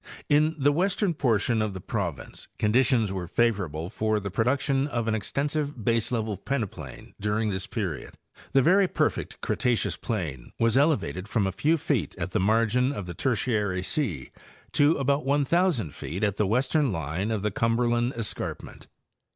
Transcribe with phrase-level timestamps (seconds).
[0.29, 5.07] —In the western portion of the province con ditions were favorable for the production of
[5.07, 8.15] an extensive base level peneplain during this period.
[8.53, 13.05] The very perfect Cretaceous plain was elevated from a few feet at the margin of
[13.05, 14.31] the Tertiary sea
[14.71, 18.87] to about 1,000 feet at the western line of the Cumberland escarpment.